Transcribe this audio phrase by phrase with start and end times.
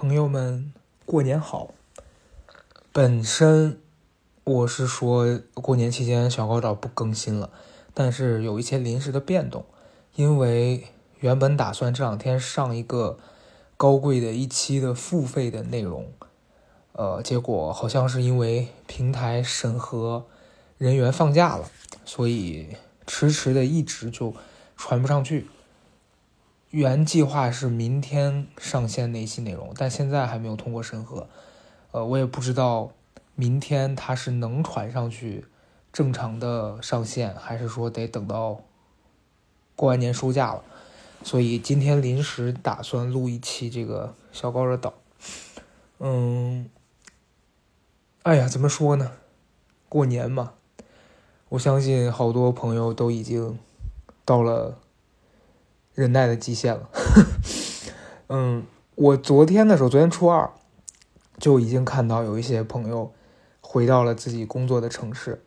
[0.00, 0.72] 朋友们，
[1.04, 1.74] 过年好！
[2.90, 3.78] 本身
[4.44, 7.50] 我是说过年期间小高岛不更新了，
[7.92, 9.66] 但是有一些临时的变动，
[10.14, 10.86] 因为
[11.18, 13.18] 原本打算这两天上一个
[13.76, 16.10] 高贵的一期的付费的内容，
[16.92, 20.24] 呃，结果好像是因为平台审核
[20.78, 21.70] 人员放假了，
[22.06, 22.68] 所以
[23.06, 24.32] 迟迟的一直就
[24.78, 25.46] 传不上去。
[26.70, 31.26] 原计划是明天上线那期内容，但现在还没有通过审核。
[31.90, 32.92] 呃，我也不知道
[33.34, 35.46] 明天它是能传上去
[35.92, 38.60] 正常的上线，还是说得等到
[39.74, 40.62] 过完年收假了。
[41.24, 44.94] 所以今天临时打算录一期这个小高的岛。
[45.98, 46.70] 嗯，
[48.22, 49.10] 哎呀，怎么说呢？
[49.88, 50.52] 过年嘛，
[51.48, 53.58] 我相信好多朋友都已经
[54.24, 54.78] 到了。
[55.94, 56.88] 忍耐的极限了。
[58.28, 60.50] 嗯，我昨天的时候，昨天初二
[61.38, 63.12] 就已经看到有一些朋友
[63.60, 65.42] 回到了自己工作的城市。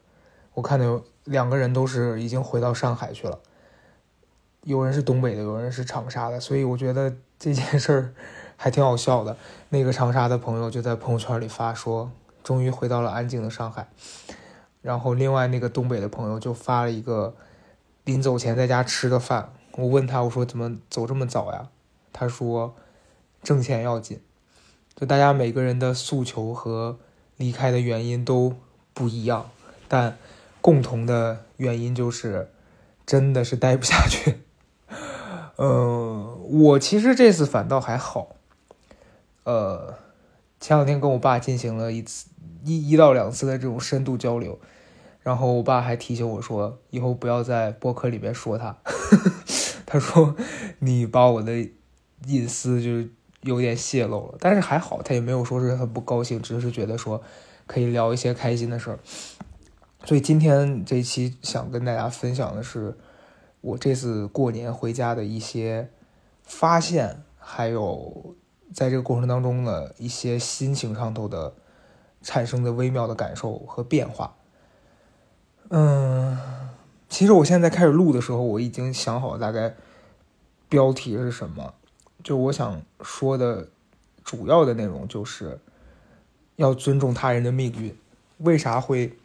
[0.55, 3.39] 我看到有两个人都是已经回到上海去了，
[4.63, 6.39] 有人是东北的，有人是长沙的。
[6.39, 8.13] 所以我觉得这件事儿
[8.55, 9.37] 还挺好笑的。
[9.69, 12.11] 那个长沙的朋友就在朋友圈里发说，
[12.43, 13.87] 终于回到了安静的上海。
[14.81, 17.33] 然后另外那个东北的朋友就发了一个
[18.03, 19.53] 临走前在家吃的饭。
[19.75, 21.69] 我问他，我说怎么走这么早呀？
[22.11, 22.75] 他说
[23.41, 24.21] 挣钱要紧。
[24.95, 26.99] 就大家每个人的诉求和
[27.37, 28.55] 离开的原因都
[28.93, 29.49] 不一样，
[29.87, 30.17] 但
[30.61, 32.51] 共同的原因就是
[33.03, 34.41] 真的是待不下去。
[35.57, 36.37] 嗯，
[36.69, 38.35] 我其实这次反倒还好。
[39.45, 39.95] 呃，
[40.59, 42.27] 前两天跟我爸进行了一次
[42.63, 44.59] 一一到两次的这种深度交流，
[45.23, 48.77] 然后我爸还提醒我说，以后不要在播客里面说他。
[49.93, 50.35] 他说
[50.79, 51.69] ：“你把我的
[52.25, 53.07] 隐私就
[53.41, 57.21] 有点泄露了，但是还好，他也没有说是很不高兴，只是觉得说
[57.67, 58.97] 可以聊一些开心的事儿。
[60.03, 62.97] 所以今天这一期想跟大家分享的是
[63.61, 65.91] 我这次过年回家的一些
[66.41, 68.35] 发现，还有
[68.73, 71.53] 在这个过程当中的一些心情上头的
[72.23, 74.37] 产生的微妙的感受和变化。
[75.69, 76.35] 嗯。”
[77.09, 79.75] 其实我现在开始录的时候，我已经想好大概
[80.73, 81.75] 标题是什么。
[82.23, 83.67] 就我想说的
[84.23, 85.59] 主要的内容，就是
[86.55, 87.95] 要尊重他人的命运。
[88.39, 89.15] 为啥会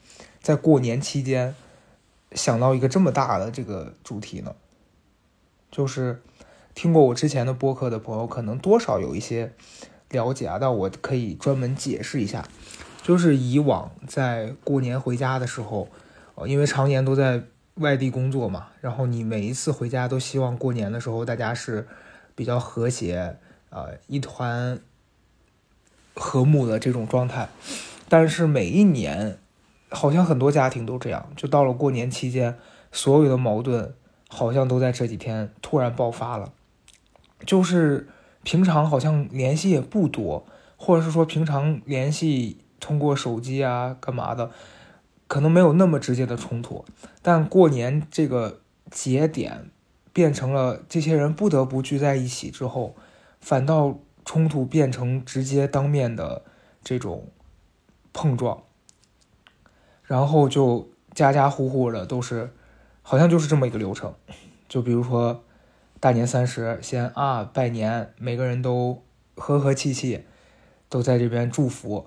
[0.42, 1.54] 在过年期间
[2.32, 4.54] 想到一个这么大的这个主题呢？
[5.70, 6.20] 就是
[6.74, 9.54] 听过我之前的播客的朋友，可能多少有一些
[10.10, 10.58] 了解啊。
[10.60, 12.46] 但我可以专门解释一下，
[13.02, 15.88] 就是以往在过年回家的时候，
[16.34, 17.44] 呃，因为常年都在。
[17.78, 21.86] 外地工作嘛，然后你每一次回家都希望过年的时候大家是
[22.34, 23.38] 比较和谐，
[23.70, 24.78] 呃，一团
[26.14, 27.48] 和睦的这种状态。
[28.08, 29.38] 但是每一年，
[29.90, 32.58] 好像很多家庭都这样，就到了过年期间，
[32.90, 33.94] 所有的矛盾
[34.28, 36.52] 好像都在这几天突然爆发了。
[37.46, 38.08] 就是
[38.42, 40.44] 平常好像联系也不多，
[40.76, 44.50] 或者是说平常联系通过手机啊干嘛的。
[45.28, 46.86] 可能没有那么直接的冲突，
[47.20, 49.70] 但过年这个节点
[50.14, 52.96] 变成了这些人不得不聚在一起之后，
[53.38, 56.42] 反倒冲突变成直接当面的
[56.82, 57.28] 这种
[58.14, 58.62] 碰撞，
[60.02, 62.50] 然后就家家户户的都是，
[63.02, 64.14] 好像就是这么一个流程。
[64.66, 65.44] 就比如说
[66.00, 69.02] 大年三十先啊拜年，每个人都
[69.36, 70.24] 和和气气，
[70.88, 72.06] 都在这边祝福，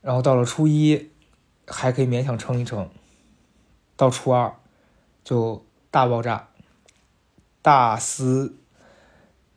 [0.00, 1.10] 然后到了初一。
[1.66, 2.88] 还可以勉强撑一撑，
[3.96, 4.54] 到初二
[5.24, 6.48] 就大爆炸，
[7.60, 8.56] 大撕，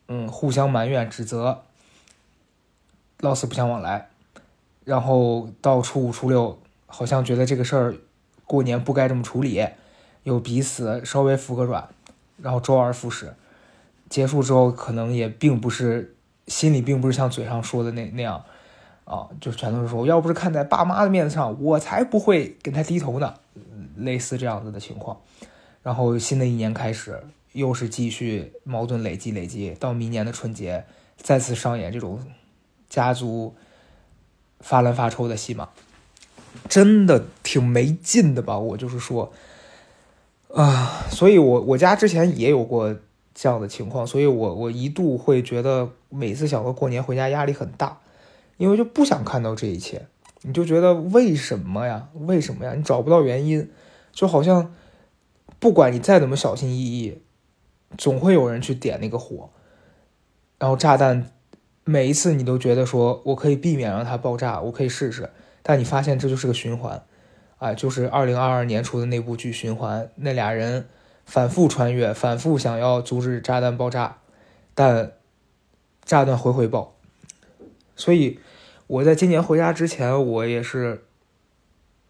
[0.08, 1.64] 嗯，互相埋怨指责，
[3.20, 4.10] 老死不相往来，
[4.84, 7.96] 然后到初五初六，好像觉得这个事儿
[8.46, 9.68] 过年不该这么处理，
[10.24, 11.88] 又彼此稍微服个软，
[12.42, 13.36] 然后周而复始，
[14.10, 16.16] 结束之后可能也并不是
[16.48, 18.44] 心里并不是像嘴上说的那那样。
[19.10, 23.34] 啊，就全都是说，要不是看在爸妈的面子上，我才不会跟他低头呢。
[23.98, 25.18] 类似这样子的情况，
[25.84, 27.22] 然后新的一年开始，
[27.52, 30.86] 又是继续矛盾累积累积，到明年的春节
[31.18, 32.20] 再次上演这种
[32.88, 33.56] 家族
[34.62, 35.70] 发烂发臭的戏码，
[36.70, 38.58] 真的挺没劲的吧？
[38.58, 39.34] 我就是说，
[40.54, 42.96] 啊，所以我我家之前也有过
[43.34, 47.98] 这样的情况，所以我我一度会觉得每次想到过年回家压力很大。
[48.60, 50.06] 因为就不想看到这一切，
[50.42, 52.10] 你就觉得为什么呀？
[52.14, 52.74] 为什么呀？
[52.76, 53.72] 你找不到原因，
[54.12, 54.76] 就好像
[55.60, 57.22] 不管你再怎么小心翼翼，
[57.98, 59.50] 总会有人去点那个火，
[60.58, 61.32] 然后炸弹
[61.86, 65.30] 每一次你都觉得说我可以避免让它爆炸，我可以试试，
[65.64, 67.02] 但你发现这就是个循环，
[67.60, 70.90] 啊，就是二零二二年出的那部剧《循环》，那俩人
[71.26, 74.18] 反复穿越，反复想要阻止炸弹爆炸，
[74.76, 75.14] 但
[76.04, 76.98] 炸弹回回爆。
[77.96, 78.40] 所以
[78.90, 81.04] 我在今年回家之前，我也是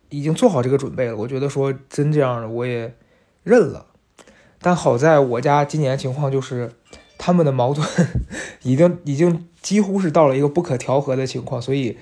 [0.07, 1.17] 已经做好这个准备了。
[1.17, 2.95] 我觉得说真这样的，我也
[3.43, 3.87] 认了。
[4.61, 6.71] 但好在我家今年情况就是，
[7.17, 7.85] 他们的矛盾
[8.63, 11.97] 已经已经几乎是到了一个不可调和的情况，所以，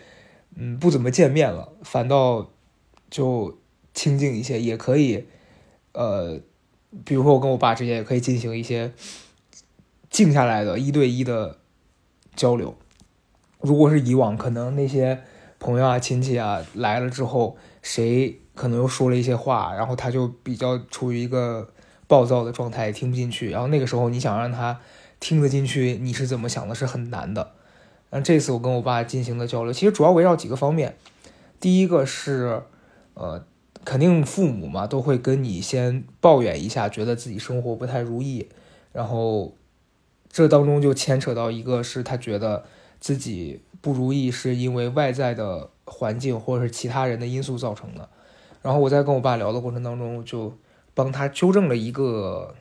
[0.55, 2.51] 嗯，不怎么见面了，反倒
[3.09, 3.57] 就
[3.95, 5.25] 清静一些，也可以，
[5.93, 6.39] 呃，
[7.03, 8.93] 比如说我跟我爸之间也可以进行一些
[10.11, 11.57] 静下来的一对一的
[12.35, 12.75] 交流。
[13.67, 15.19] 如果是以往，可能那些
[15.59, 21.69] 朋友啊、亲戚啊来了之后，谁可能又说了一些话，然后他就比较处于一个。
[22.09, 24.79] 暴躁的状态听不进去，然后那个时候你想让他
[25.19, 26.73] 听得进去，你是怎么想的？
[26.73, 27.51] 是很难的。
[28.11, 30.95] 那这次我跟我爸进行的交流，其实主要围绕几个方面。
[31.59, 32.61] 第一个是，
[33.15, 33.43] 呃，
[33.83, 38.47] 肯定父母嘛都会跟你先抱怨一下，觉得自己生活不太如意，
[38.93, 39.53] 然后
[40.31, 42.63] 这当中就牵扯到一个是他觉得
[42.99, 48.07] 自己不如意是因为外在的环境或者是其他人的因素造成的。
[48.61, 50.57] 然后我在跟我爸聊的过程当中就。
[50.97, 52.55] 帮他纠正了一个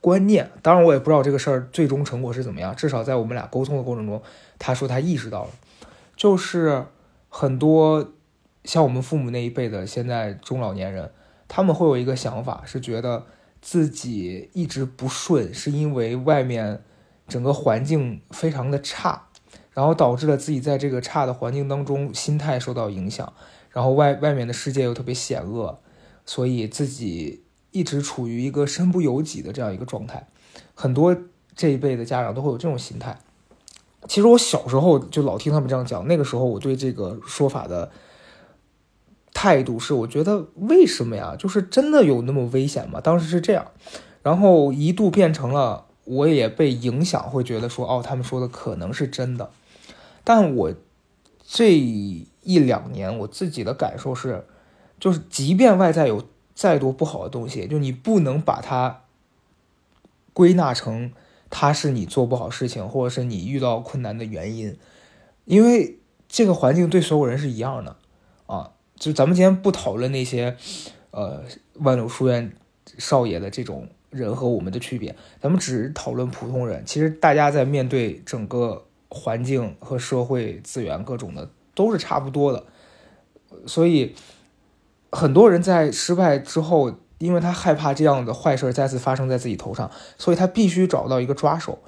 [0.00, 2.74] 观念，当然我也不知道这个事儿最终成果是怎么样。
[2.74, 4.22] 至少在我们俩沟通的过程中，
[4.58, 5.50] 他说他意识到了，
[6.16, 6.86] 就是
[7.28, 8.12] 很多
[8.64, 11.10] 像我们父母那一辈的现在中老年人，
[11.46, 13.26] 他们会有一个想法，是觉得
[13.60, 16.82] 自己一直不顺，是因为外面
[17.28, 19.26] 整个环境非常的差，
[19.74, 23.32] 然后导致了自己在这个差的环境当中心态受到影响，
[23.70, 25.78] 然后外外面的世界又特别险恶，
[26.24, 27.42] 所以自己。
[27.76, 30.28] 一直处于一个身不由己的这样一个状态，
[30.76, 31.16] 很多
[31.56, 33.18] 这一辈的家长都会有这种心态。
[34.06, 37.90] 其实我小时候就老听他们这样讲，那个时候我对这个说法的
[39.32, 41.34] 态度是，我觉得为什么呀？
[41.36, 43.00] 就是真的有那么危险吗？
[43.00, 43.66] 当时是这样，
[44.22, 49.50] 然后一度变成了我也被影响，会觉得说，哦，他们说的可能是真的。
[50.24, 50.74] 但我
[51.46, 54.44] 这一两年我自己的感受是，
[54.98, 56.26] 就是即便外在有。
[56.56, 59.02] 再多不好的东西，就你不能把它
[60.32, 61.10] 归纳成
[61.50, 64.78] 它是你做不好事情，或者是你遇到困难的原因，
[65.46, 65.98] 因为
[66.28, 67.96] 这个环境对所有人是一样的
[68.46, 68.70] 啊。
[68.94, 70.56] 就咱们今天不讨论那些
[71.10, 71.42] 呃
[71.80, 72.52] 万柳书院
[72.98, 76.84] 少爷的这种人和我们的区别，咱们只讨论普通人。
[76.86, 82.64] 其实大家在面对整个环境和社会资源各种的都是差不多的，
[83.66, 84.14] 所以。
[85.16, 89.88] 很多人在失败之后，因为他害怕这样的坏事再次发生在自己头上，
[90.18, 91.78] 所以他必须找到一个抓手，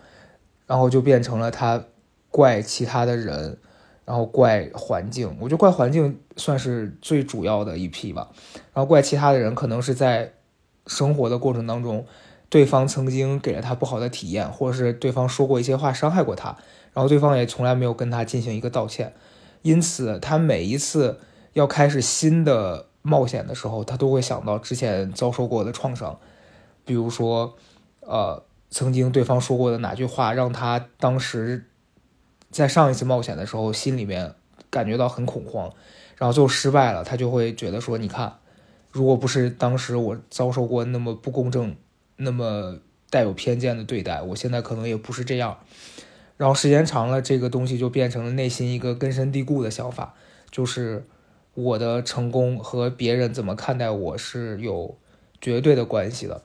[0.68, 1.86] 然后就变成了他
[2.30, 3.58] 怪其他的人，
[4.04, 5.36] 然后怪环境。
[5.40, 8.28] 我觉得怪环境算是最主要的一批吧，
[8.72, 10.34] 然后怪其他的人可能是在
[10.86, 12.06] 生活的过程当中，
[12.48, 16.56] 对方曾经给了他不好的体验，或者是对方说过一些话伤害过他，
[16.96, 19.12] 然后对方也从来没有跟他进行一个道歉，
[19.60, 21.20] 因此他每一次
[21.52, 22.86] 要开始新的。
[23.08, 26.18] 冒险的时候，他都会想到之前遭受过的创伤，
[26.84, 27.54] 比如说，
[28.00, 31.66] 呃，曾经对方说过的哪句话让他当时
[32.50, 34.34] 在上一次冒险的时候心里面
[34.70, 35.72] 感觉到很恐慌，
[36.16, 38.38] 然后最后失败了，他就会觉得说，你看，
[38.90, 41.76] 如果不是当时我遭受过那么不公正、
[42.16, 42.76] 那么
[43.08, 45.56] 带有偏见的对待，我现在可能也不是这样。
[46.36, 50.14] 然后时间长了，这个东西就变成了内心一个根深蒂固的想法，
[50.50, 51.06] 就是。
[51.56, 54.98] 我的成功和别人怎么看待我是有
[55.40, 56.42] 绝对的关系的，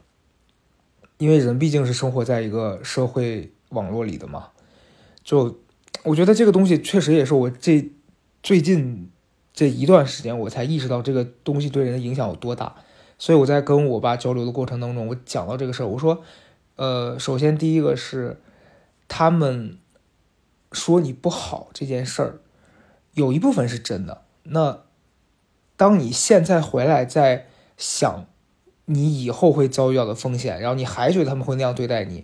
[1.18, 4.52] 因为人毕竟是生活在一个社会网络里的嘛。
[5.22, 5.60] 就
[6.06, 7.92] 我觉得这个东西确实也是我这
[8.42, 9.12] 最近
[9.54, 12.78] 这一段时间我才意识到这个东西对人的影响有多大。
[13.20, 16.24] 所以我在跟我爸交流的过程当中，我讲到这个事儿，我说，
[16.78, 18.40] 呃，首先第一个是
[19.10, 19.78] 他们
[20.72, 22.40] 说你不好这件事儿，
[23.14, 24.82] 有一部分是真的，那。
[25.78, 28.28] 当你现在回来再想
[28.86, 32.24] 你以后会遭遇到的风险，然后你还觉得他们会那样对待你，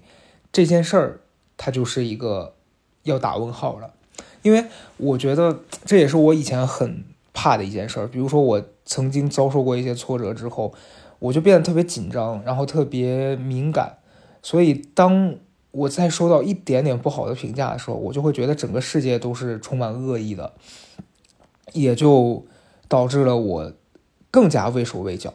[0.51, 1.21] 这件事儿
[1.57, 2.53] 它就是一个
[3.01, 3.95] 要打问号了。
[4.43, 4.65] 因为
[4.97, 8.07] 我觉得这也是我以前很怕的一件事儿。
[8.07, 10.75] 比如说我曾经遭受过一些挫折之后，
[11.17, 13.97] 我就变得特别紧张，然后特别敏感。
[14.43, 15.35] 所以当
[15.77, 20.53] 我在收到一点点不好的评价的时候，我就会觉得整个世界都是充满恶意的，
[21.73, 22.45] 也就。
[22.89, 23.73] 导致了我
[24.31, 25.33] 更加畏手畏脚。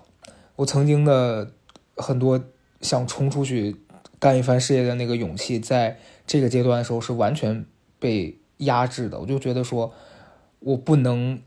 [0.57, 1.53] 我曾经的
[1.99, 2.43] 很多
[2.81, 3.77] 想冲出去
[4.19, 7.67] 干一番事业的那个勇气，在这个阶段的时候是完全
[7.99, 9.21] 被压制的。
[9.21, 9.93] 我就觉得说，
[10.61, 11.43] 我不能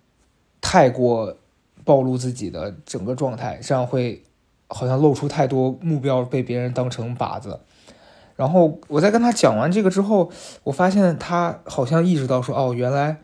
[0.61, 1.35] 太过
[1.83, 4.21] 暴露自己的整个状态，这样会
[4.67, 7.61] 好像露出太多目标，被别人当成靶子。
[8.35, 10.29] 然后我在跟他讲完这个之后，
[10.63, 13.21] 我发现他好像意识到说，哦，原来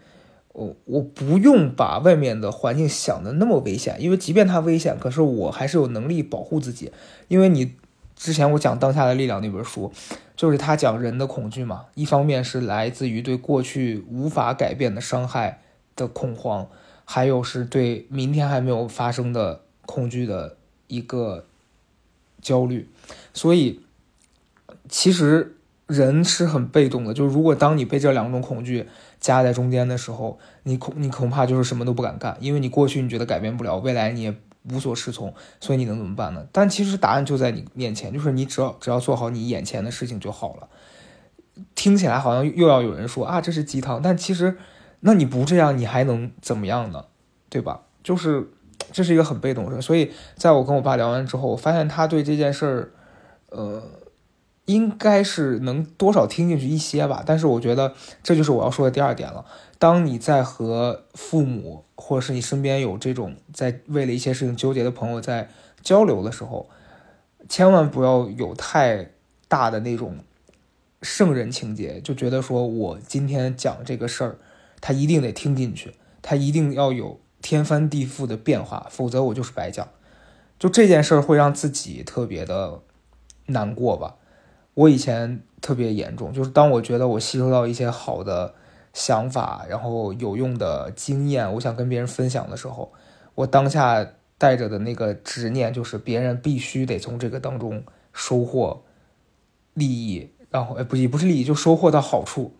[0.53, 6.93] 我我不用把外面的环境想的那么危险，因为即便它危险，可是我还是有能力保护自己。
[7.27, 7.73] 因为你
[8.15, 9.91] 之前我讲《当下的力量》那本书，
[10.37, 15.59] 就是他讲人的恐惧嘛，一方面是来自于对过去无法改变的伤害
[15.97, 16.67] 的恐慌，
[17.03, 20.55] 还有是对明天还没有发生的恐惧的
[20.87, 21.43] 一个
[22.41, 22.87] 焦虑，
[23.33, 23.81] 所以。
[24.91, 25.55] 其实
[25.87, 28.87] 人是很被动的，就是如果当你被这两种恐惧
[29.19, 34.35] 夹在中间的时候，你恐你恐怕就是什么都不敢干，因为你过去你觉得改变不了，未来你也
[34.69, 36.45] 无所适从，所以你能怎么办呢？
[36.51, 40.67] 但其实答案就在你面前，就是你只要只要做好你眼前的事情就好了。
[41.73, 44.57] 听起来好像又要有人说啊这是鸡汤，但其实
[44.99, 47.05] 那你不这样你还能怎么样呢？
[47.49, 47.81] 对吧？
[48.03, 48.49] 就是
[48.91, 52.91] 这是一个很被动的，所以在我跟我爸聊完之后，我发现他对这件事儿，
[53.49, 53.83] 呃。
[54.71, 59.45] 应该是能多少听进去一些吧，但是我觉得这就是我要说的第二点了。
[59.77, 65.49] 当你在和父母或者是你身边有这种在为了一些事情纠结的朋友在
[65.81, 66.69] 交流的时候，
[67.49, 69.11] 千万不要有太
[69.47, 70.17] 大的那种
[71.01, 74.37] 圣人情节，就觉得说我今天讲这个事儿，
[74.79, 79.87] 他一定得听进去，他一定要有天翻地覆的变化，否则我就是白讲。
[80.59, 82.81] 就这件事儿会让自己特别的
[83.47, 84.17] 难过吧。
[84.73, 88.55] 我以前特别严重，就是当我觉得我吸收到一些好的
[88.93, 92.91] 想法，然后有用的经验，我想跟别人分享的时候，
[93.35, 98.83] 我当下带着的那个执念就是别人必须得从这个当中收获
[99.73, 102.53] 利益，然后哎不也不是利益，就收获到好处。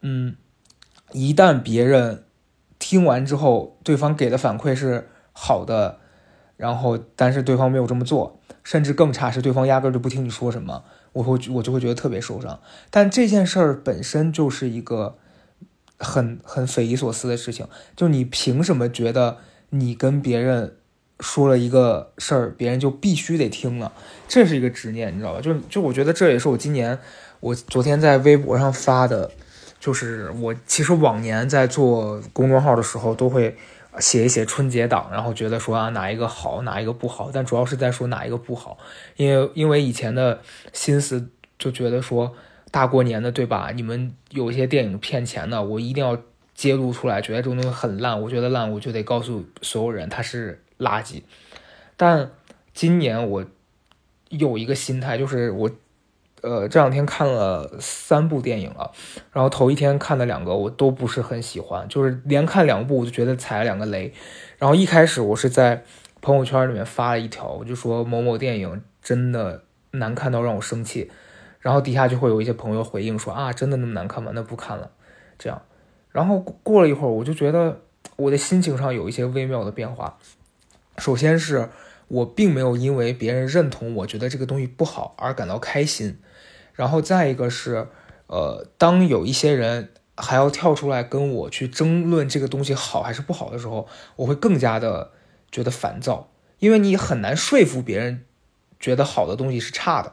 [0.00, 0.36] 嗯，
[1.12, 2.24] 一旦别人
[2.78, 5.98] 听完之后，对方给的反馈是好的，
[6.56, 10.84] 然后但是对方没有这么做，甚至更差是对方压根就不听你说什么。
[11.16, 15.16] 我会我就会觉得特别受伤，但这件事儿本身就是一个
[15.98, 17.66] 很很匪夷所思的事情。
[17.96, 19.38] 就你凭什么觉得
[19.70, 20.76] 你跟别人
[21.20, 23.90] 说了一个事儿，别人就必须得听呢？
[24.28, 25.40] 这是一个执念，你知道吧？
[25.40, 26.98] 就就我觉得这也是我今年
[27.40, 29.30] 我昨天在微博上发的，
[29.80, 33.56] 就是我其实往年在做公众号的时候都会。
[33.98, 38.78] 写一写春节档，然后觉得说啊哪一个好，哪一个不好，但主要是在说哪一个不好，
[39.16, 40.40] 因为因为以前的
[40.72, 42.34] 心思就觉得说
[42.70, 43.72] 大过年的对吧？
[43.74, 46.16] 你们有一些电影骗钱的，我一定要
[46.54, 51.22] 揭露出来，觉得这种东西很烂，我觉得烂，我就得告诉所有人它是垃圾。
[51.96, 52.30] 但
[52.74, 53.44] 今年我
[54.28, 55.70] 有一个心态，就是我。
[56.46, 58.92] 呃，这两天看了三部电影了，
[59.32, 64.14] 然后头一天看的两个我都不是很喜欢，就是连看两部我就觉得踩了两个雷。
[64.56, 65.82] 然后一开始我是在
[66.20, 71.10] 朋友圈里面发了一条，我就说某某电影真的难看到让我生气，
[71.58, 74.30] 然后底下就会有一些朋友回应说啊，真的那么难看吗？
[74.32, 74.92] 那不看了。
[75.36, 75.60] 这样，
[76.12, 77.80] 然后过了一会儿，我就觉得
[78.14, 80.16] 我的心情上有一些微妙的变化。
[80.98, 81.68] 首先是
[82.06, 86.20] 我并没有因为别人认同我觉得这个东西不好而感到开心。
[86.76, 87.88] 然后再一个是，
[88.28, 95.10] 呃，当有一些人还要跳出来跟我去争论这个东西好还是不好的时候，我会更加的
[95.50, 96.28] 觉得烦躁，
[96.58, 98.24] 因为你很难说服别人
[98.78, 100.12] 觉得好的东西是差的。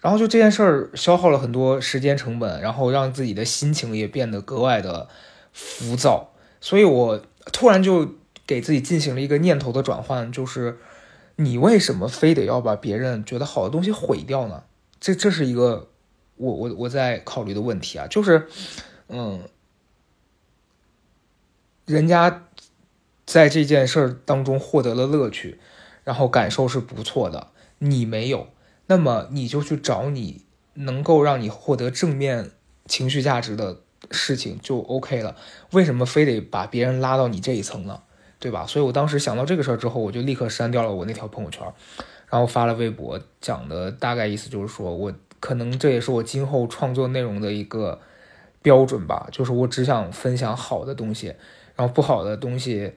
[0.00, 5.08] 然后就这件事儿消耗了很多时间成本，然后让自己的心情也变得格外的
[5.54, 6.32] 浮躁。
[6.60, 8.14] 所以我突然就
[8.46, 10.78] 给自己进行了一个念头的转换，就是
[11.36, 14.64] 你为什么非得要把别人觉得好的东西毁掉呢？
[15.00, 15.88] 这这是一个。
[16.36, 18.48] 我我我在考虑的问题啊，就是，
[19.08, 19.48] 嗯，
[21.86, 22.48] 人家
[23.24, 25.60] 在这件事儿当中获得了乐趣，
[26.02, 28.48] 然后感受是不错的，你没有，
[28.86, 32.50] 那么你就去找你能够让你获得正面
[32.86, 35.36] 情绪价值的事情就 OK 了。
[35.70, 38.02] 为什么非得把别人拉到你这一层呢？
[38.40, 38.66] 对吧？
[38.66, 41.62] 所以我当时想到这个事儿之后，我就立刻删掉了我那条朋友圈，
[42.28, 45.14] 然后发了微博，讲的大概意思就是说我。
[45.44, 48.00] 可能这也是我今后创作内容的一个
[48.62, 51.34] 标准吧，就是我只想分享好的东西，
[51.76, 52.94] 然后不好的东西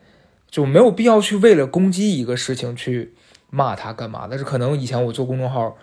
[0.50, 3.14] 就没有必要去为了攻击一个事情去
[3.50, 4.30] 骂他干嘛。
[4.30, 5.76] 但是可能以前我做公众号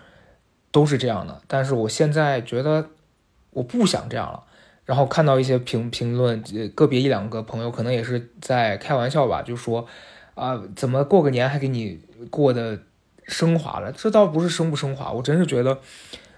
[0.71, 2.89] 都是这样的，但是我现在觉得
[3.51, 4.43] 我不想这样了。
[4.85, 6.43] 然后看到一些评评论，
[6.73, 9.85] 个别一两个朋友可能也是在开玩笑吧，就说
[10.33, 11.99] 啊，怎么过个年还给你
[12.31, 12.79] 过的
[13.27, 13.91] 升华了？
[13.91, 15.77] 这倒不是升不升华，我真是觉得。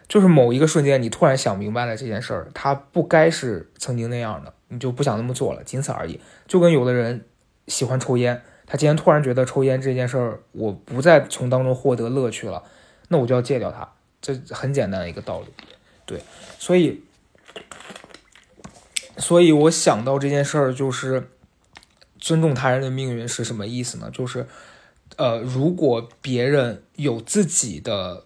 [0.08, 6.20] 就是某一个瞬间，你突然想明白了这件事儿，它不该是曾经那样的，你就不想那么做了，仅此而已。
[6.48, 7.26] 就跟有的人
[7.68, 12.64] 喜欢抽烟，他今天突然觉得抽烟这件事儿，我不再从当中获得乐趣了，
[13.10, 13.86] 那我就要戒掉它，
[14.22, 15.48] 这很简单的一个道理。
[16.06, 16.22] 对，
[16.58, 17.04] 所以，
[19.18, 21.32] 所以我想到这件事儿，就是
[22.18, 24.10] 尊重他人的命运是什么意思呢？
[24.14, 24.48] 就是，
[25.18, 28.24] 呃，如果别人有自己的。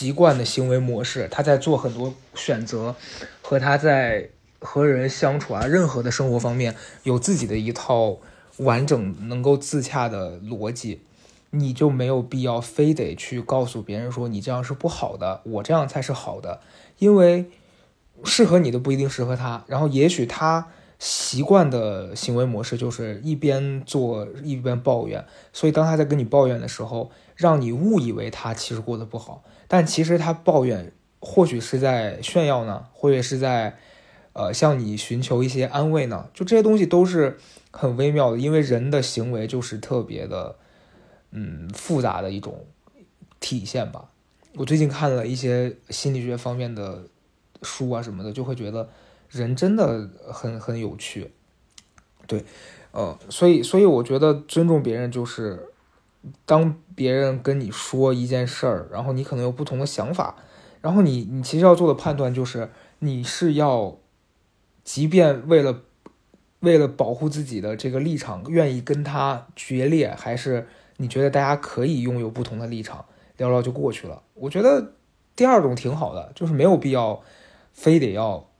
[0.00, 2.96] 习惯的行为模式，他在做很多选择，
[3.42, 8.16] 和他在和人相处啊，任何的生活方面有自己的一套
[8.56, 11.02] 完整能够自洽的逻辑，
[11.50, 16.60] 你就没有必要非得去告诉别人说你这样是不好的，我这样才是好的，
[16.98, 17.50] 因为
[18.24, 27.10] 适合你的不一定适合他，然后也许他习惯的行为模式就是一边做一边抱怨，所以当他在跟你抱怨的时候。
[27.40, 29.42] 让你误以为他其实过得不好，
[29.72, 33.78] 但其实他抱怨，或许是在炫耀呢，或者是在，
[34.32, 36.28] 呃，向你寻求一些安慰呢。
[36.34, 37.38] 就这些东西都是
[37.70, 40.56] 很微妙的，因为人的行为就是特别的，
[41.30, 42.66] 嗯，复杂的一种
[43.38, 44.10] 体现吧。
[44.56, 47.04] 我最近看了一些心理学方面的
[47.62, 48.88] 书啊什么的，就会觉得
[49.28, 51.30] 人真的很很有趣。
[52.26, 52.44] 对，
[52.90, 55.68] 呃，所以所以我觉得尊重别人就是。
[56.44, 60.36] 当别人跟你说一件事儿，然后你可能有不同的想法，
[60.82, 63.96] 然后你你其实要做的判断就是，你是要，
[64.84, 65.82] 即便为了
[66.60, 73.06] 为了保护自己的这个立场，愿意跟他决裂，还是你觉得大家可以拥有不同的立场，
[73.38, 74.22] 聊聊就过去了。
[74.34, 74.92] 我觉得
[75.34, 77.22] 第二种挺好的，就是没有必要
[77.72, 78.50] 非得要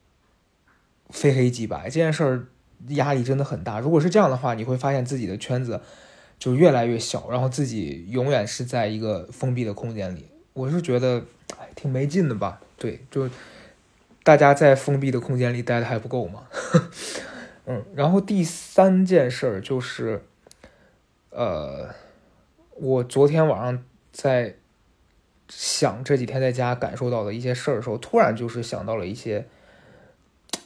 [1.10, 2.46] 非黑即白，这件事儿
[2.88, 3.78] 压力真的很大。
[3.80, 5.82] 如果是这样的话，你会发现自己的圈子。
[6.40, 10.26] 就越来越小，然后自己永远是在一个封闭的空间里。
[10.54, 11.22] 我是觉得，
[11.58, 12.60] 哎，挺没劲的吧？
[12.78, 13.28] 对，就
[14.24, 16.44] 大家在封闭的空间里待的还不够吗？
[17.66, 20.24] 嗯，然后第三件事儿就是，
[21.28, 21.94] 呃，
[22.76, 24.56] 我昨天晚上在
[25.48, 29.46] 想这几天在家感受到的一些事儿的时候，突然就是想到了一些。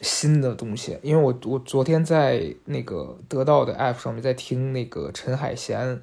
[0.01, 6.01] 新的东西，因为我我昨天在那个得到的 app 上面在听那个陈海贤，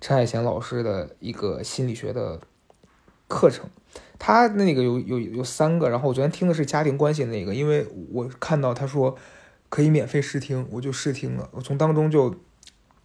[0.00, 2.40] 陈海贤老师的一个心理学的
[3.28, 3.68] 课程，
[4.18, 9.16] 他那个有有有三个，然后我昨天听的是家庭关系那个，因为我看到他说
[9.68, 12.34] 可以免费试听，我就试听了，我从当中就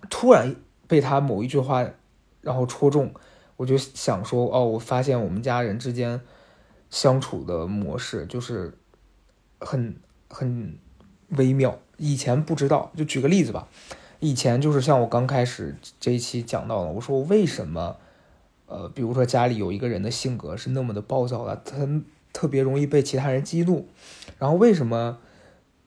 [0.10, 0.56] 突然
[0.88, 1.86] 被他某一句话
[2.42, 3.14] 然后戳中，
[3.58, 6.22] 我就想说哦，我发现我们家人之间
[6.90, 8.78] 相处的模式就是
[9.60, 9.96] 很。
[10.34, 10.76] 很
[11.30, 12.92] 微妙，以前不知道。
[12.98, 13.68] 就举个例子吧，
[14.20, 17.98] 以前就是像我刚开始这一期讲到的，我说为什么，
[18.66, 21.88] 呃，比如说家里有一个人的性格是那么的暴躁的，他
[22.34, 23.88] 特别容易被其他人激怒，
[24.40, 25.20] 然后为什么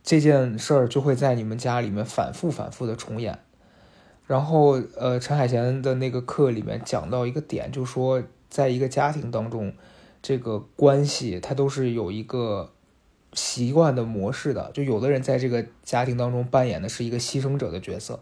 [0.05, 3.41] 这件事儿就会在你们家里面反复反复的重演？
[4.29, 9.73] 然后，呃，陈海贤的那个课里面讲到一个点，就说在一个家庭当中，
[10.23, 12.71] 这个关系它都是有一个。
[13.33, 18.19] 习惯的模式的，就有的人在这个家庭当中扮演的是一个牺牲者的角色，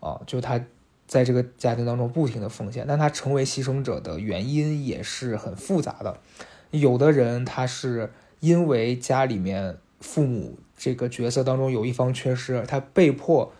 [0.00, 0.60] 啊，就他
[1.06, 6.18] 在这个家庭当中不停的奉献，但他成为牺牲者的原因也是很复杂的。
[6.70, 13.52] 有的人他是因为家里面父母这个角色当中有一方缺失，他被迫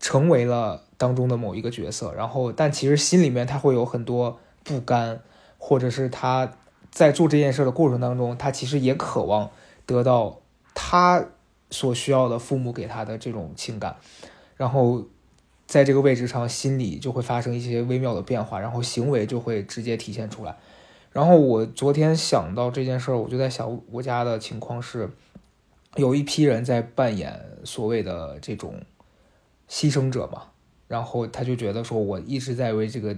[0.00, 5.20] 成为了当中的某一个角色，然后但其实心里面他会有很多不甘，
[5.58, 6.52] 或者是他
[6.90, 9.50] 在做这件事的过程当中，他其实也渴望。
[9.88, 10.42] 得到
[10.74, 11.24] 他
[11.70, 13.96] 所需要的父母给他的这种情感，
[14.54, 15.06] 然后
[15.66, 20.54] 在这个位置上，心理就会发生一些微妙的变化，然后行为就会直接体现出来。
[21.10, 25.08] 然后我昨天想到这件事儿，我就在想，我家的情况是，
[25.96, 28.82] 有一批人在扮演所谓的这种
[29.70, 30.48] 牺牲者嘛，
[30.86, 33.16] 然后他就觉得说，我一直在为这个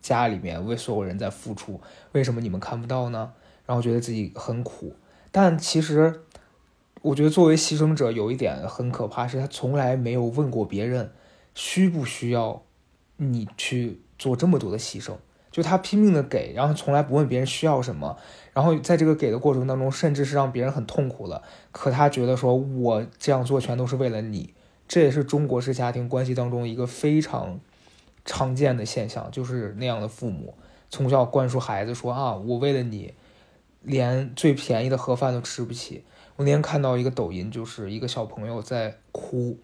[0.00, 1.78] 家里面为所有人在付出，
[2.12, 3.34] 为什么你们看不到呢？
[3.66, 4.94] 然后觉得自己很苦。
[5.32, 6.22] 但其实，
[7.02, 11.12] 我觉得作为牺牲者有一点很可怕，是他从来没有问过别人
[11.54, 12.62] 需不需要
[13.16, 15.14] 你去做这么多的牺牲，
[15.52, 18.18] 就他拼命的给，然后从来不问别人需要什么，
[18.52, 21.42] 然后在这个给的过程当中，甚至是让别人很痛苦的。
[21.70, 24.52] 可他觉得说我这样做全都是为了你，
[24.88, 27.60] 这也是中国式家庭关系当中一个非常
[28.24, 30.54] 常见的现象，就是那样的父母
[30.88, 33.14] 从小灌输孩子说啊，我为了你。
[33.82, 36.04] 连最便宜的盒饭都吃不起。
[36.36, 39.58] 我那天看到一个抖音，就是一个小朋友在哭，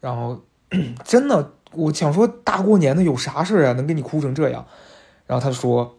[0.00, 0.40] 然后
[1.04, 4.66] 真的，我想说大过年的有啥事儿啊，能给你哭成这样？
[5.26, 5.98] 然后他说，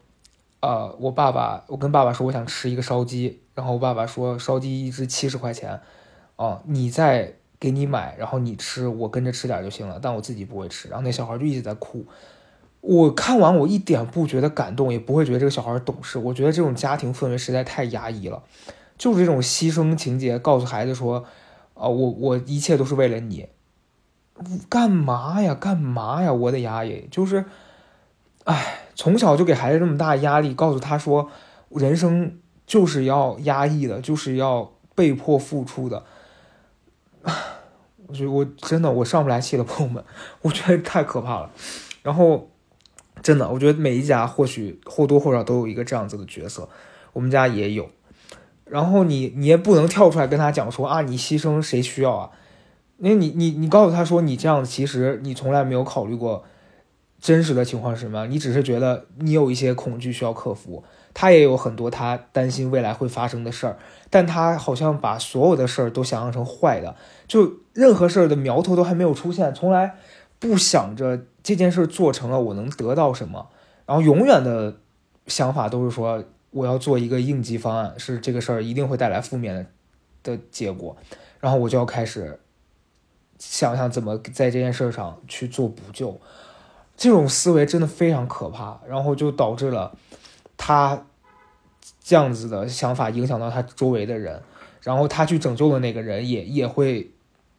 [0.60, 5.80] 呃，我爸爸，我跟爸爸说我想吃一个烧鸡，然后我爸爸说烧鸡一只七十块钱，
[6.36, 10.90] 哦，你再给你买，然后你吃，我跟着吃点就行了，但我自己不会吃。
[10.90, 12.06] 然后那小孩就一直在哭。
[12.82, 16.20] 我看完我一点不觉得感动，也不会觉得这个小孩懂事。
[16.20, 18.44] 我觉得这种家庭氛围实在太压抑了，
[18.98, 21.26] 就是这种牺牲情节，告诉孩子说，
[21.74, 23.48] 啊，我我一切都是为了你，
[24.70, 27.46] 干嘛呀，干嘛呀，我的压抑就是，
[28.44, 28.78] 哎。
[28.94, 31.32] 从小就给孩子这么大压力，告诉他说，
[31.70, 36.04] 人生就是要压抑的，就是要被迫付出的。
[38.06, 40.04] 我觉得我真的我上不来气了，朋友们，
[40.44, 41.50] 我觉得太可怕了。
[42.04, 42.51] 然后，
[43.22, 46.68] 真的，我觉得每一家或许或多或少都有一个这样子的角色，
[47.14, 47.90] 我们家也有。
[48.66, 52.32] 然后你你也不能跳出来跟他讲说啊，你牺牲谁需要啊？
[52.98, 56.44] 因为你你你告诉他说你这样子，其实你从来没有考虑过。
[57.22, 58.26] 真实的情况是什么？
[58.26, 63.78] 你只是觉得你有一些恐惧需要克服，他也有很多他担心未来会发生的事儿，
[64.10, 66.96] 但他好像把所有的事儿都想象成坏的，
[67.28, 69.98] 就任何事儿的苗头都还没有出现，从来
[70.42, 73.48] 不想着这件事做成了我能得到什么，
[73.86, 74.76] 然后永远的
[75.28, 79.66] 想法都是说我要做一个应急方案，是这个事儿一定会带来负面的
[80.36, 80.98] 的结果，
[81.40, 82.40] 然后我就要开始
[83.38, 86.20] 想想怎么在这件事上去做补救。
[86.98, 89.96] 这种思维真的非常可怕，然后就导致了
[90.58, 91.06] 他
[92.04, 94.42] 这样子的想法影响到他周围的人，
[94.82, 97.12] 然后他去拯救的那个人也也会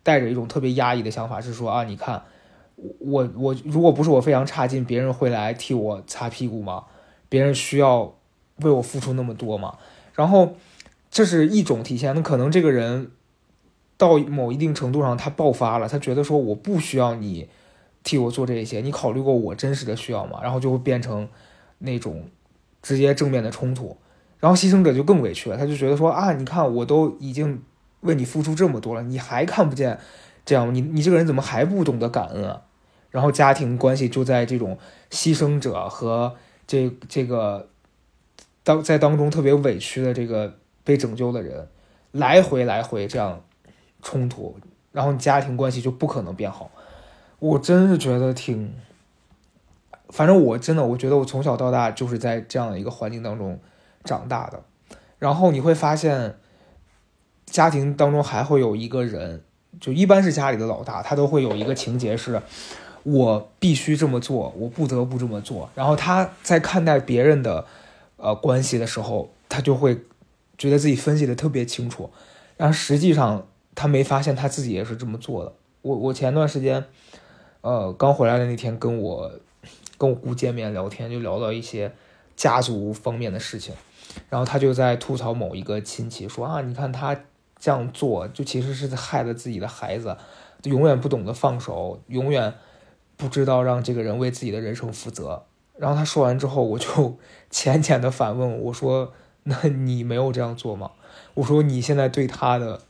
[0.03, 2.23] 带着一种特别压抑的想法，是说啊，你看
[2.99, 6.85] 我我如果不是我非常差劲，别人会来替我擦屁股吗？
[7.29, 8.15] 别人需要
[8.57, 9.77] 为我付出那么多吗？
[10.15, 10.57] 然后
[11.11, 13.11] 这是一种体现，那可能这个人
[13.97, 17.49] 到某一定程度上他爆发了，他觉得说我不需要你。
[18.05, 20.41] 替我做这些，你考虑过我真实的需要吗？
[20.43, 21.29] 然后就会变成
[21.79, 22.25] 那种
[22.83, 23.97] 直接正面的冲突，
[24.41, 27.63] 然后牺牲者就更委屈了，他就觉得说啊，你看我都已经
[28.01, 30.01] 为你付出这么多了，你还看不见
[30.45, 32.63] 这样，你你这个人怎么还不懂得感恩啊？
[33.13, 34.77] 然后家庭关系就在这种
[35.11, 36.35] 牺牲者和
[36.67, 37.69] 这这个
[38.65, 41.69] 当在当中特别委屈的这个被拯救的人
[42.11, 43.45] 来回来回这样
[44.03, 44.57] 冲突，
[44.91, 46.71] 然后你家庭关系就不可能变好。
[47.39, 48.73] 我真是觉得挺，
[50.09, 53.59] 反正我真的，我觉得我从小到大就是在这样的一个环境当中
[54.05, 54.63] 长大的。
[55.19, 56.37] 然后你会发现，
[57.47, 59.43] 家庭当中还会有一个人，
[59.81, 62.41] 就一般是家里的老大，他都会有一个情节是，
[63.03, 65.69] 我必须这么做，我不得不这么做。
[65.75, 67.67] 然后他在看待别人的
[68.17, 69.99] 呃关系的时候，他就会
[70.57, 72.11] 觉得自己分析的特别清楚，
[72.57, 75.53] 然后实际上他没发现他自己也是这么做的。
[75.83, 76.85] 我我前段时间。
[77.63, 79.31] 呃，刚回来的那天，跟我
[79.97, 81.93] 跟我姑见面聊天，就聊到一些
[82.35, 83.73] 家族方面的事情，
[84.29, 87.17] 然后他就在吐槽某一个亲戚，说啊，你看他
[87.57, 90.17] 这样做，就其实是害了自己的孩子，
[90.65, 92.53] 永远不懂得放手，永远
[93.23, 95.45] 不知道让这个人为自己的人生负责。
[95.79, 97.17] 然后他说完之后，我就
[97.51, 99.13] 浅浅的反问我说，
[99.45, 100.91] 那你没有这样做吗？
[101.35, 102.81] 我说你现在对他的。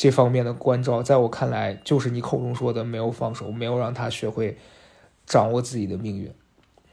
[0.00, 4.56] 这方面的关照，在我看来，就是你口中说的没有放手，没有让他学会
[5.26, 6.32] 掌握自己的命运。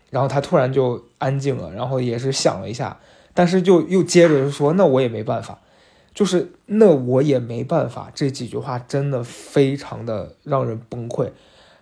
[0.10, 2.99] 然后他突然就安静了，然后也是想了一下，
[3.36, 5.60] 但是就又接着说：“那我也没办法，
[6.15, 11.30] 就是那我也没办法。”这几句话真的非常的让人崩溃。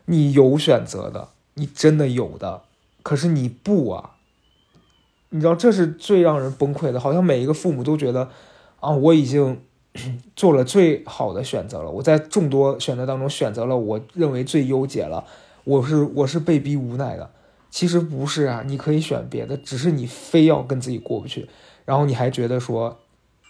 [0.06, 2.64] 你有选择的，你真的有的，
[3.02, 4.12] 可是你不啊！
[5.30, 8.30] 你知道这是最让人崩溃的，好像每一个父母都觉得
[8.80, 9.62] 啊，我已经。
[10.36, 15.24] 做了最好的选择了，我在众多选择当中选择了我认为最优解了。
[15.66, 17.30] 我是我是被逼无奈的，
[17.70, 21.48] 其实不是啊，你可以选别的，只是你非要跟自己过不去，
[21.86, 22.98] 然后你还觉得说，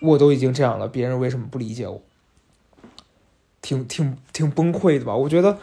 [0.02, 2.02] 我都已经这样了，别人为什么不理解我？
[3.62, 5.16] 挺挺挺崩溃的吧？
[5.16, 5.58] 我觉得，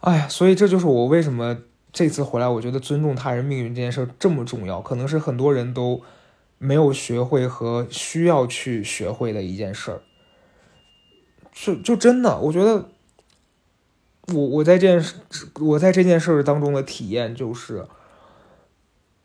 [0.00, 1.58] 哎呀，所以这就是我为什么
[1.92, 6.02] 这次回来，我觉得尊重他人命运这件事这么重要，可能是很多人都
[6.58, 10.02] 没有学会和需要去学会的一件事儿。
[11.52, 12.88] 就就真的，我觉得，
[14.32, 15.16] 我我在这件事，
[15.60, 17.84] 我在这件事当中的体验就是，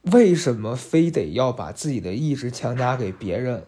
[0.02, 3.68] 为什么非得要把自己的意志强加给别人，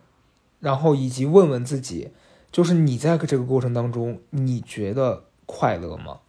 [0.59, 2.09] 然后以及问问自己，
[2.51, 6.21] 就是你在这个过程当中，你觉得快乐吗？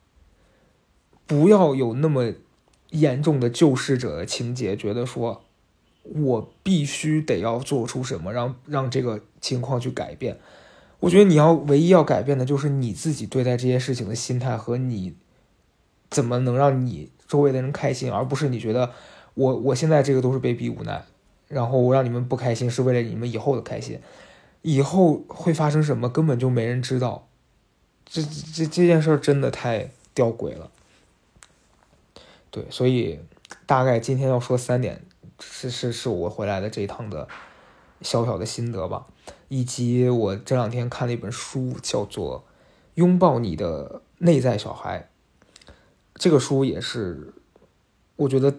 [1.26, 2.32] 不要有那么
[2.90, 5.42] 严重的救世者的情节，觉得说
[6.02, 10.38] 我必须得要做出什么，让让这个情况去改变。
[11.00, 15.14] 我觉得你要唯一要改变的就是你自己对待这些事情的心态和你
[16.08, 18.92] 怎么能让你周围的人开心，而不是你觉得
[19.34, 21.04] 我我现在这个都是被逼无奈，
[21.48, 24.00] 然后我让你们不开心是为了你们以后的开心，
[24.62, 27.26] 以后会发生什么根本就没人知道，
[28.04, 30.70] 这这这件事真的太吊诡了。
[32.56, 33.20] 对，所以
[33.66, 35.04] 大概今天要说三点，
[35.38, 37.28] 是是是我回来的这一趟的
[38.00, 39.06] 小小的心得吧，
[39.48, 42.46] 以及我这两天看了一本书，叫做
[42.94, 45.10] 《拥抱你的内在小孩》，
[46.14, 47.34] 这个书也是
[48.16, 48.54] 我觉得，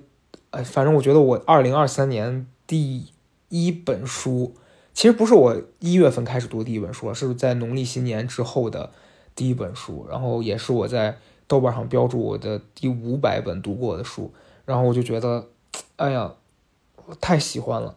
[0.52, 3.08] 哎，反正我觉得我二零二三年第
[3.50, 4.54] 一本书，
[4.94, 8.92] 其实不是我一月份开始读第一本书，是在农历新年之后的
[9.34, 11.18] 第一本书，然后也是我在。
[11.48, 14.34] 豆瓣上标注我的第五百本读过的书，
[14.66, 15.48] 然后我就觉得，
[15.96, 16.34] 哎呀，
[17.22, 17.96] 太喜欢了。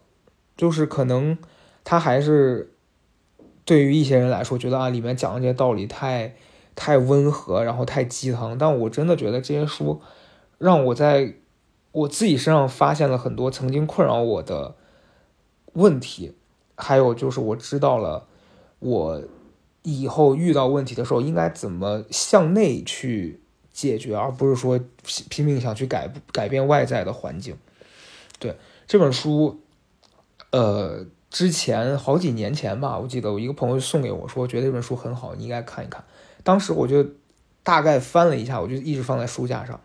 [0.55, 1.37] 就是可能
[1.83, 2.73] 他还是
[3.65, 6.35] 对于一些人来说，觉得啊里面讲的这些道理太
[6.75, 8.57] 太温和，然后太鸡汤。
[8.57, 10.01] 但我真的觉得这些书
[10.57, 11.33] 让我在
[11.91, 14.75] 我自己身上发现了很多曾经困扰我的
[15.73, 16.35] 问题，
[16.75, 18.27] 还有就是我知道了
[18.79, 19.23] 我
[19.81, 23.40] 以后遇到问题的时候应该怎么向内去。
[23.81, 24.79] 解决，而不是说
[25.29, 27.57] 拼命想去改改变外在的环境。
[28.37, 29.59] 对这本书，
[30.51, 36.03] 呃，之前好几年前吧，我记得我一个朋友送给我说，觉得这本书很好，你应该看一看。
[36.43, 37.03] 当时我就
[37.63, 39.79] 大概翻了一下，我就一直放在书架上。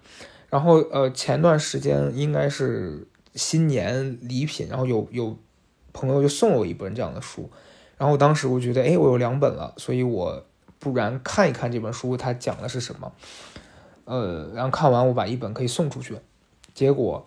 [0.50, 5.36] 然后呃，前段时间应该是新年礼品，然后有有
[5.94, 7.50] 朋友就送了我一本这样的书。
[7.96, 10.44] 然后当时我觉得，哎，我有两本了，所以我
[10.78, 13.12] 不然看一看这本书它讲的是什么。
[14.06, 16.16] 呃，然后看完我把一本可以送出去，
[16.72, 17.26] 结果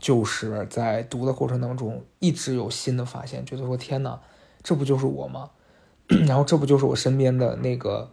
[0.00, 4.20] 就是在读的过程当中一直有新的发现，觉得说天哪，
[4.60, 5.50] 这不就是我吗？
[6.26, 8.10] 然后这不就是我身边的那个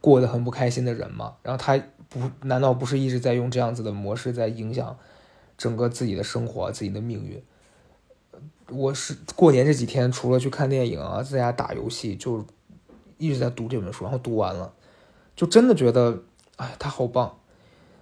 [0.00, 1.34] 过得很不开心的人吗？
[1.42, 1.76] 然后他
[2.08, 4.96] 不难道不是一直在用这样子的模式在影响
[5.58, 7.42] 整个自己的生活、自己的命运？
[8.70, 12.46] 我是过年这几天除了去看电影啊，在家打游戏，就
[13.18, 14.72] 一直在读这本书，然后读完了，
[15.34, 16.22] 就真的觉得。
[16.56, 17.38] 哎，他好棒！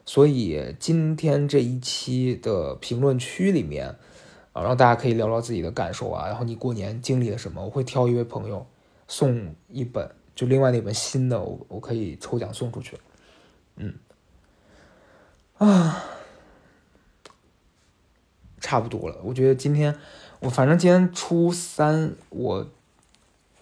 [0.04, 3.96] 所以今天这一期的评论区里面
[4.52, 6.26] 啊，然后大家可以聊聊自己的感受啊。
[6.26, 7.64] 然后你过年经历了什么？
[7.64, 8.66] 我会挑一位朋友
[9.08, 12.98] 送一本，就另外那本新的，我我可以抽奖送出去。
[13.76, 13.94] 嗯，
[15.56, 16.04] 啊，
[18.60, 19.18] 差不多了。
[19.22, 19.96] 我觉得今天
[20.40, 22.66] 我反正今天初三，我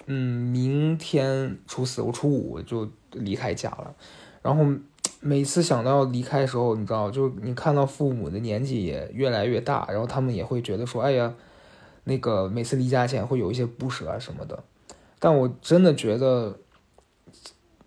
[0.06, 3.94] 嗯，明天初四，我初五就离开家了。
[4.42, 4.64] 然后
[5.20, 11.34] 每次想到离开的时候，你知道，就是你看到父母的年纪也越来越大，然后他们也会觉得说，哎呀，
[12.04, 14.64] 那个每次离家前会有一些不舍啊什么的。
[15.18, 16.56] 但我真的觉得，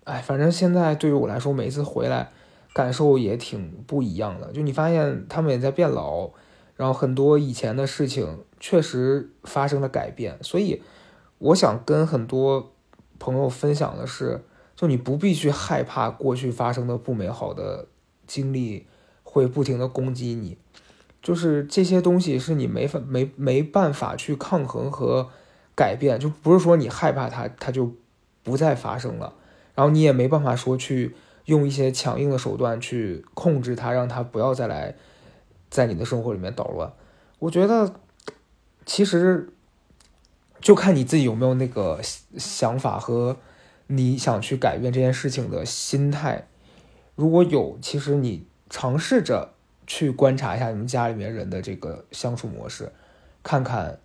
[0.04, 2.30] 哎，反正现在对于我来说，每次回来
[2.72, 4.52] 感受也挺不一样的。
[4.52, 6.30] 就你发现他们也在变老，
[6.76, 10.38] 然后很多以前的事情确实发生了改变。
[10.40, 10.80] 所以
[11.38, 12.70] 我想跟很多
[13.18, 14.44] 朋友分享的是。
[14.84, 17.86] 就你不必去害怕过去发生的不美好的
[18.26, 18.86] 经历
[19.22, 20.58] 会不停的攻击你，
[21.22, 25.30] 就是这些东西是你没法没没办法去抗衡和
[25.74, 27.94] 改变，就不是说你害怕它它就
[28.42, 29.32] 不再发生了，
[29.74, 31.16] 然后你也没办法说去
[31.46, 34.94] 用一些强硬的手段去控制它，让它不要再来
[35.70, 36.92] 在你的生活里面捣乱。
[37.38, 37.94] 我觉得
[38.84, 39.48] 其实
[40.60, 41.98] 就看你自己有没有那个
[42.36, 43.38] 想法和。
[43.86, 46.46] 你想去改变这件事情的心态，
[47.14, 49.52] 如果有，其实你尝试着
[49.86, 52.90] 去观察一下你们家里面人的这个相处模式，
[53.42, 54.00] 看看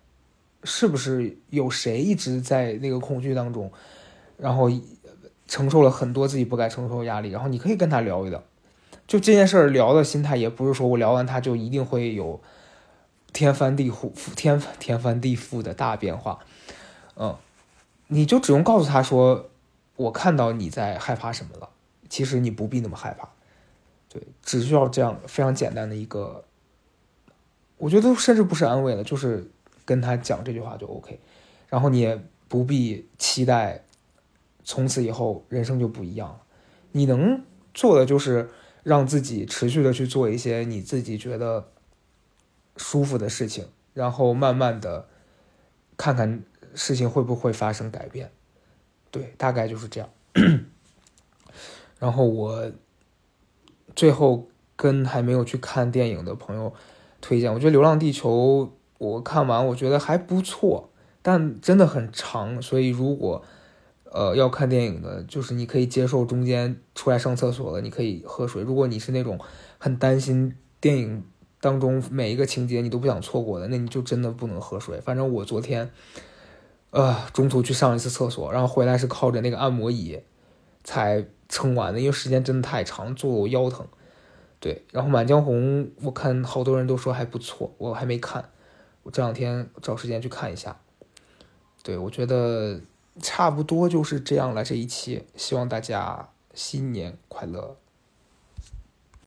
[0.64, 3.72] 是不是有谁一直在那个恐惧当中，
[4.36, 4.70] 然后
[5.48, 8.42] 承受了很多自己不该承受的压力，然后你可以跟他聊一聊，
[9.06, 12.38] 就这件事儿聊的心态，也不是说我聊完他就一定会有
[13.32, 16.40] 天翻地覆、天天翻地覆的大变化，
[17.16, 17.34] 嗯，
[18.08, 19.49] 你就只用告诉他说。
[20.00, 21.68] 我看到你在害怕什么了，
[22.08, 23.28] 其实你不必那么害怕，
[24.08, 26.42] 对，只需要这样非常简单的一个，
[27.76, 29.50] 我觉得甚至不是安慰了，就是
[29.84, 31.20] 跟他讲这句话就 OK，
[31.68, 33.84] 然后你也不必期待
[34.64, 36.40] 从此以后人生就不一样了，
[36.92, 38.48] 你能做的就是
[38.82, 41.68] 让自己持续的去做一些你自己觉得
[42.78, 45.06] 舒服的事情，然后慢慢的
[45.98, 46.42] 看看
[46.74, 48.32] 事情会不会发生改变。
[49.10, 50.08] 对，大概就是这样。
[51.98, 52.72] 然后我
[53.94, 56.72] 最后跟还没有去看电影的朋友
[57.20, 58.30] 推荐，我觉得《流浪地球》
[58.98, 63.44] 我看完，我觉得还不错，但真的很长，所以如果
[64.04, 68.62] 呃要看电影的，就是你可以接受中间出来上厕所了，你可以喝水。
[68.62, 69.38] 如果你是那种
[69.78, 71.22] 很担心电影
[71.60, 74.98] 当中每一个情节你都不想错过的，那你就真的不能喝水。
[75.00, 75.90] 反正我昨天，
[76.90, 80.20] 呃，中途去上一次厕所，然后回来是靠着那个按摩椅
[80.82, 83.86] 才撑完的，因为时间真的太长，坐我腰疼。
[84.58, 88.50] 对，然后《满江红》我看好多人都说还不错，我还没看，
[89.04, 90.80] 我这两天找时间去看一下。
[91.82, 92.80] 对，我觉得
[93.22, 94.62] 差不多就是这样了。
[94.62, 97.76] 这一期，希望大家新年快乐。